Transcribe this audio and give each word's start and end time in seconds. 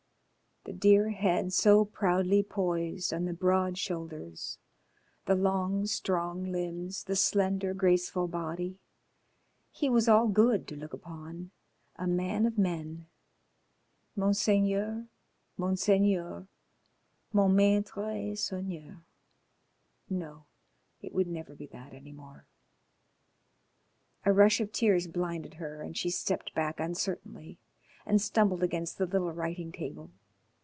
The 0.63 0.73
dear 0.73 1.09
head 1.09 1.51
so 1.53 1.83
proudly 1.85 2.43
poised 2.43 3.11
on 3.11 3.25
the 3.25 3.33
broad 3.33 3.79
shoulders, 3.79 4.59
the 5.25 5.33
long 5.33 5.87
strong 5.87 6.51
limbs, 6.51 7.03
the 7.05 7.15
slender, 7.15 7.73
graceful 7.73 8.27
body. 8.27 8.77
He 9.71 9.89
was 9.89 10.07
all 10.07 10.27
good 10.27 10.67
to 10.67 10.75
look 10.75 10.93
upon. 10.93 11.49
A 11.95 12.05
man 12.05 12.45
of 12.45 12.59
men. 12.59 13.07
Monseigneur! 14.15 15.07
Monseigneur! 15.57 16.45
Mon 17.33 17.55
maitre 17.55 18.11
et 18.29 18.37
seigneur. 18.37 19.01
No! 20.11 20.45
It 21.01 21.11
would 21.11 21.27
never 21.27 21.55
be 21.55 21.65
that 21.67 21.91
any 21.91 22.11
more. 22.11 22.45
A 24.25 24.31
rush 24.31 24.59
of 24.61 24.71
tears 24.71 25.07
blinded 25.07 25.55
her 25.55 25.81
and 25.81 25.97
she 25.97 26.11
stepped 26.11 26.53
back 26.53 26.79
uncertainly 26.79 27.57
and 28.05 28.21
stumbled 28.21 28.61
against 28.61 28.99
the 28.99 29.07
little 29.07 29.31
writing 29.31 29.71
table. 29.71 30.11